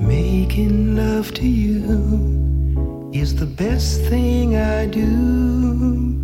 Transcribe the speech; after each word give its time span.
Making 0.00 0.96
love 0.96 1.34
to 1.34 1.46
you 1.46 3.10
is 3.12 3.34
the 3.34 3.46
best 3.46 4.00
thing 4.02 4.56
I 4.56 4.86
do. 4.86 6.14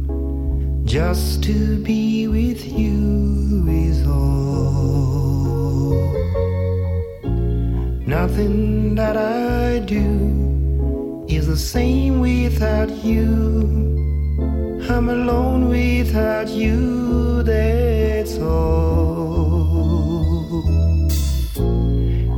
Just 0.85 1.43
to 1.45 1.83
be 1.83 2.29
with 2.29 2.65
you 2.67 3.66
is 3.69 4.07
all. 4.07 4.55
Nothing 8.07 8.95
that 8.95 9.16
I 9.16 9.80
do 9.80 11.27
is 11.29 11.48
the 11.48 11.56
same 11.56 12.20
without 12.20 12.91
you. 13.05 13.25
I'm 14.88 15.09
alone 15.09 15.69
without 15.69 16.48
you, 16.48 17.43
that's 17.43 18.38
all. 18.38 19.75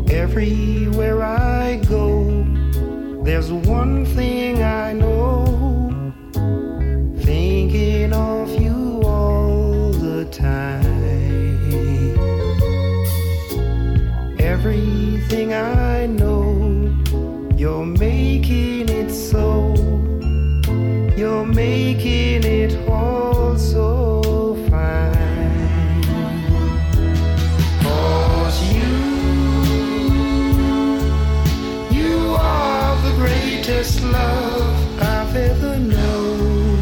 Everywhere 0.08 0.75
one 3.86 4.04
thing 4.04 4.62
I 4.62 4.92
know. 4.92 6.12
Thinking 7.18 8.12
of 8.12 8.48
you 8.60 9.02
all 9.04 9.92
the 9.92 10.24
time. 10.26 10.74
Everything 14.38 15.54
I 15.54 16.06
know, 16.06 16.94
you're 17.56 17.86
making 17.86 18.88
it 18.88 19.10
so. 19.10 19.74
You're 21.16 21.46
making 21.46 22.44
it 22.44 22.72
all 22.88 23.25
greatest 33.86 34.02
love 34.12 35.00
I've 35.00 35.36
ever 35.36 35.78
known. 35.78 36.78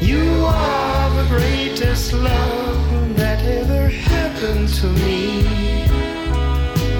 You 0.00 0.44
are 0.44 1.22
the 1.22 1.26
greatest 1.28 2.12
love 2.12 3.16
that 3.16 3.42
ever 3.44 3.88
happened 3.88 4.68
to 4.80 4.86
me. 4.86 5.46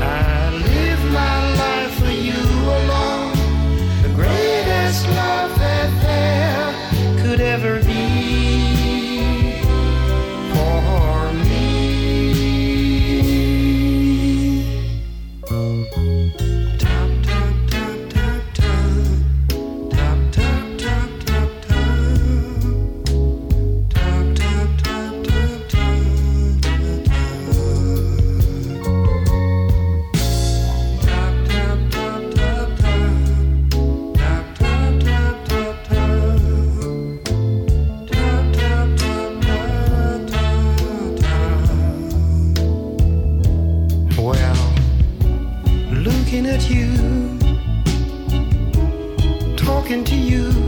I 0.01 0.51
live 0.51 1.05
my 1.13 1.55
life 1.63 1.95
for 1.99 2.11
you 2.11 2.41
alone 2.79 3.37
the 4.03 4.13
greatest 4.15 5.07
love 5.09 5.59
that 5.59 5.91
there 6.07 6.73
could 7.23 7.41
ever 7.41 7.81
be 7.85 9.61
for 10.55 11.33
me. 11.33 11.55
at 46.55 46.71
you, 46.71 46.87
talking 49.57 50.05
to 50.05 50.15
you. 50.15 50.64